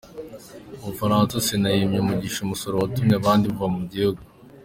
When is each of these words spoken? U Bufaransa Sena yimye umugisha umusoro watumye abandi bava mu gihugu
U 0.77 0.83
Bufaransa 0.89 1.35
Sena 1.45 1.69
yimye 1.75 1.99
umugisha 2.01 2.39
umusoro 2.41 2.75
watumye 2.81 3.15
abandi 3.19 3.45
bava 3.51 3.67
mu 3.77 3.83
gihugu 3.91 4.21